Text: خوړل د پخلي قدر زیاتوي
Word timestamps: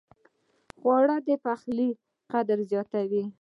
خوړل 0.79 1.11
د 1.27 1.29
پخلي 1.43 1.89
قدر 2.31 2.59
زیاتوي 2.69 3.23